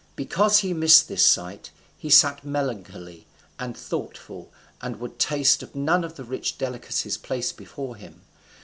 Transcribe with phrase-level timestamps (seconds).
[0.15, 3.27] Because he missed this sight, he sat melancholy
[3.59, 8.23] and thoughtful, and would taste of none of the rich delicacies placed before him.